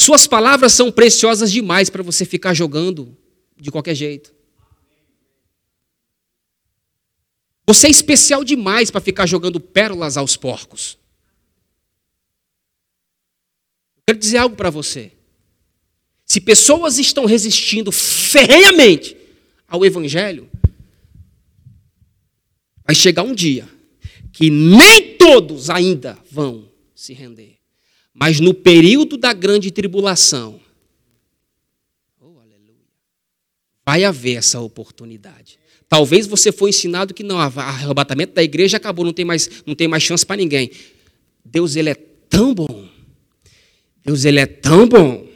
[0.00, 3.12] Suas palavras são preciosas demais para você ficar jogando
[3.60, 4.32] de qualquer jeito.
[7.68, 10.96] Você é especial demais para ficar jogando pérolas aos porcos.
[14.06, 15.12] Quero dizer algo para você.
[16.24, 19.14] Se pessoas estão resistindo ferrenhamente
[19.68, 20.48] ao Evangelho,
[22.86, 23.68] vai chegar um dia
[24.32, 27.58] que nem todos ainda vão se render.
[28.14, 30.58] Mas no período da grande tribulação,
[32.18, 32.40] oh,
[33.84, 35.57] vai haver essa oportunidade.
[35.88, 39.74] Talvez você foi ensinado que não, o arrebatamento da igreja acabou, não tem mais, não
[39.74, 40.70] tem mais chance para ninguém.
[41.44, 42.88] Deus, ele é tão bom.
[44.04, 45.26] Deus, ele é tão bom.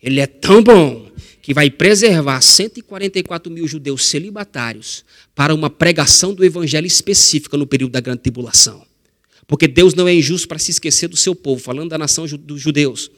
[0.00, 1.10] Ele é tão bom
[1.42, 7.92] que vai preservar 144 mil judeus celibatários para uma pregação do evangelho específica no período
[7.92, 8.86] da grande tribulação.
[9.46, 12.60] Porque Deus não é injusto para se esquecer do seu povo, falando da nação dos
[12.60, 13.10] judeus.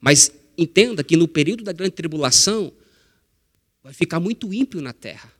[0.00, 2.72] Mas entenda que no período da grande tribulação
[3.82, 5.30] vai ficar muito ímpio na terra.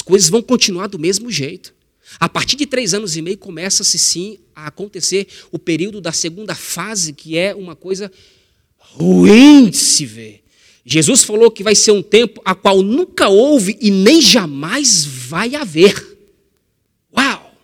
[0.00, 1.74] As coisas vão continuar do mesmo jeito.
[2.18, 6.54] A partir de três anos e meio começa-se sim a acontecer o período da segunda
[6.54, 8.10] fase, que é uma coisa
[8.78, 10.42] ruim de se ver.
[10.86, 15.54] Jesus falou que vai ser um tempo a qual nunca houve e nem jamais vai
[15.54, 16.18] haver.
[17.14, 17.54] Uau!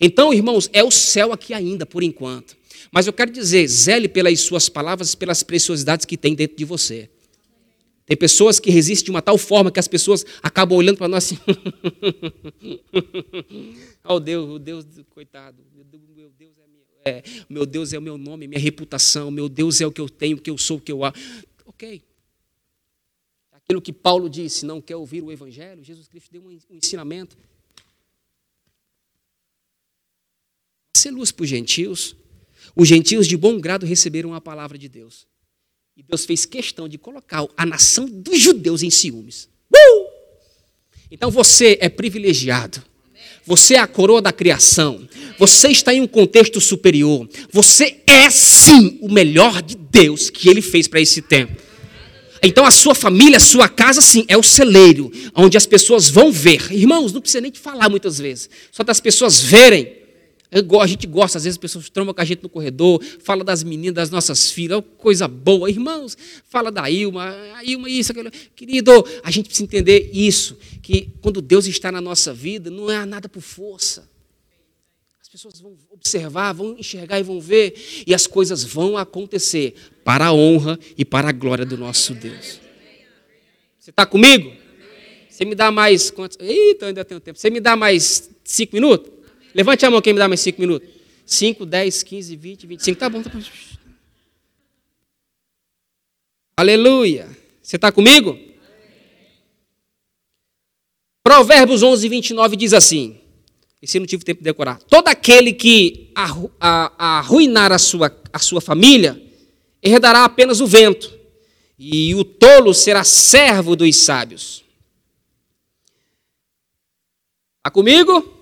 [0.00, 2.56] Então, irmãos, é o céu aqui ainda, por enquanto.
[2.90, 6.64] Mas eu quero dizer, zele pelas suas palavras e pelas preciosidades que tem dentro de
[6.64, 7.08] você.
[8.08, 11.24] Tem pessoas que resistem de uma tal forma que as pessoas acabam olhando para nós
[11.24, 11.38] assim.
[14.02, 15.62] oh Deus, o Deus, coitado.
[15.74, 15.84] Meu
[16.30, 19.30] Deus é, minha, é, meu Deus é o meu nome, minha reputação.
[19.30, 21.12] Meu Deus é o que eu tenho, o que eu sou, o que eu há.
[21.66, 22.02] Ok.
[23.52, 27.36] Aquilo que Paulo disse, não quer ouvir o Evangelho, Jesus Cristo deu um ensinamento.
[30.96, 32.16] Ser luz para os gentios.
[32.74, 35.26] Os gentios de bom grado receberam a palavra de Deus.
[35.98, 39.48] E Deus fez questão de colocar a nação dos judeus em ciúmes.
[39.68, 40.06] Uh!
[41.10, 42.80] Então você é privilegiado.
[43.44, 45.08] Você é a coroa da criação.
[45.40, 47.28] Você está em um contexto superior.
[47.50, 51.60] Você é sim o melhor de Deus que ele fez para esse tempo.
[52.44, 56.30] Então a sua família, a sua casa, sim, é o celeiro, onde as pessoas vão
[56.30, 56.70] ver.
[56.70, 58.48] Irmãos, não precisa nem te falar muitas vezes.
[58.70, 59.97] Só das pessoas verem.
[60.50, 63.62] A gente gosta, às vezes as pessoas trombam com a gente no corredor, fala das
[63.62, 65.68] meninas, das nossas filhas, coisa boa.
[65.68, 66.16] Irmãos,
[66.48, 68.30] fala da Ilma, a Ilma, isso, aquilo.
[68.56, 68.90] Querido,
[69.22, 73.28] a gente precisa entender isso, que quando Deus está na nossa vida, não é nada
[73.28, 74.08] por força.
[75.20, 77.74] As pessoas vão observar, vão enxergar e vão ver,
[78.06, 82.58] e as coisas vão acontecer para a honra e para a glória do nosso Deus.
[83.78, 84.50] Você está comigo?
[85.28, 86.38] Você me dá mais quantos?
[86.40, 87.38] Eita, ainda tenho tempo.
[87.38, 89.17] Você me dá mais cinco minutos?
[89.54, 90.88] Levante a mão quem me dá mais cinco minutos.
[91.24, 92.98] Cinco, dez, quinze, vinte, vinte e cinco.
[92.98, 93.40] Tá bom, tá bom.
[96.56, 97.28] Aleluia.
[97.62, 98.38] Você está comigo?
[101.22, 103.20] Provérbios 11, 29 diz assim.
[103.80, 104.80] Esse não tive tempo de decorar.
[104.82, 106.10] Todo aquele que
[106.58, 109.22] arruinar a sua, a sua família
[109.82, 111.16] herdará apenas o vento,
[111.78, 114.64] e o tolo será servo dos sábios.
[117.58, 118.37] Está comigo?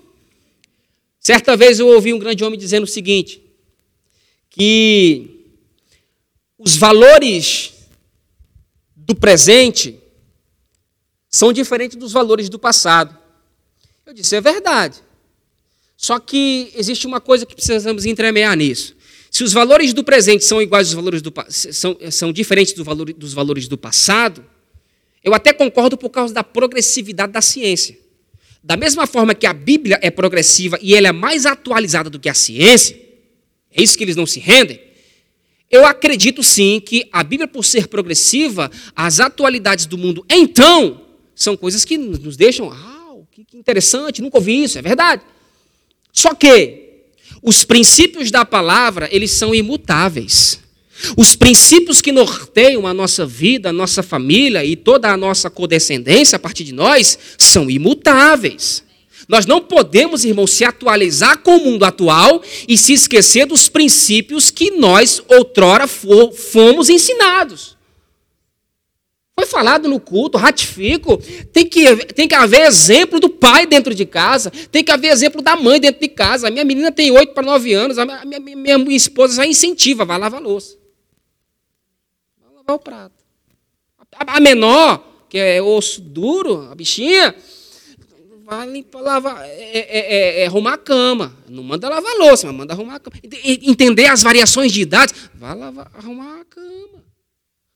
[1.27, 3.41] Certa vez eu ouvi um grande homem dizendo o seguinte:
[4.49, 5.41] que
[6.57, 7.73] os valores
[8.95, 9.99] do presente
[11.29, 13.13] são diferentes dos valores do passado.
[14.05, 15.03] Eu disse, é verdade.
[15.97, 18.95] Só que existe uma coisa que precisamos entremear nisso.
[19.29, 23.11] Se os valores do presente são iguais aos valores do são, são diferentes do valor,
[23.11, 24.45] dos valores do passado,
[25.21, 28.06] eu até concordo por causa da progressividade da ciência.
[28.67, 32.27] Da mesma forma que a Bíblia é progressiva e ela é mais atualizada do que
[32.27, 32.99] a ciência,
[33.71, 34.77] é isso que eles não se rendem.
[35.71, 41.01] Eu acredito sim que a Bíblia, por ser progressiva, as atualidades do mundo, então,
[41.33, 45.21] são coisas que nos deixam, ah, que interessante, nunca ouvi isso, é verdade.
[46.11, 47.05] Só que
[47.41, 50.59] os princípios da palavra, eles são imutáveis.
[51.15, 56.35] Os princípios que norteiam a nossa vida, a nossa família e toda a nossa codescendência
[56.35, 58.83] a partir de nós são imutáveis.
[59.27, 64.49] Nós não podemos, irmãos, se atualizar com o mundo atual e se esquecer dos princípios
[64.49, 67.75] que nós outrora fomos ensinados.
[69.39, 71.21] Foi falado no culto, ratifico.
[71.53, 74.49] Tem que, tem que haver exemplo do pai dentro de casa.
[74.71, 76.47] Tem que haver exemplo da mãe dentro de casa.
[76.47, 77.99] A minha menina tem 8 para 9 anos.
[77.99, 80.05] A minha, minha, minha esposa já incentiva.
[80.05, 80.75] Vai lavar louça.
[82.67, 83.15] Lavar o prato.
[84.11, 87.33] A, menor, que é osso duro, a bichinha,
[88.43, 91.37] vai limpar, lavar, é, é, é, é, arrumar a cama.
[91.47, 93.15] Não manda lavar louça, mas manda arrumar a cama.
[93.23, 95.13] Entender as variações de idade.
[95.35, 97.03] Vai lavar, arrumar a cama.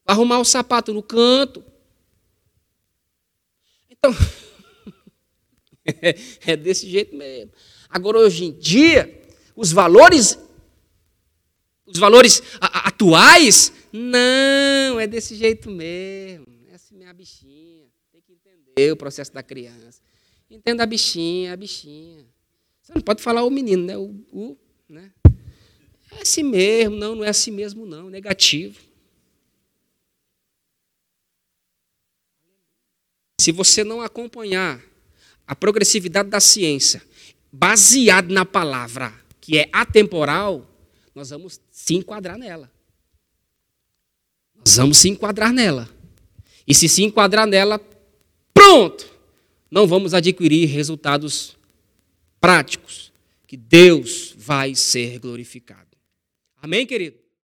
[0.05, 1.63] Vai arrumar o sapato no canto.
[3.89, 4.13] Então,
[6.45, 7.51] é desse jeito mesmo.
[7.89, 9.21] Agora, hoje em dia,
[9.55, 10.37] os valores,
[11.85, 16.47] os valores atuais, não, é desse jeito mesmo.
[16.67, 17.87] Essa é assim minha bichinha.
[18.11, 20.01] Tem que entender o processo da criança.
[20.49, 22.25] Entenda a bichinha, a bichinha.
[22.81, 23.97] Você não pode falar o menino, né?
[23.97, 25.11] O, o, né?
[26.11, 28.09] É assim mesmo, não, não é assim mesmo, não.
[28.09, 28.79] Negativo.
[33.39, 34.83] Se você não acompanhar
[35.47, 37.01] a progressividade da ciência,
[37.51, 40.67] baseado na palavra que é atemporal,
[41.15, 42.71] nós vamos se enquadrar nela.
[44.65, 45.89] Nós vamos se enquadrar nela.
[46.67, 47.79] E se se enquadrar nela,
[48.53, 49.11] pronto!
[49.71, 51.57] não vamos adquirir resultados
[52.41, 53.13] práticos,
[53.47, 55.97] que Deus vai ser glorificado.
[56.61, 57.20] Amém, querido?